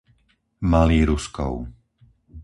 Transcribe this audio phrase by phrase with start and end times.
[0.71, 1.53] Malý Ruskov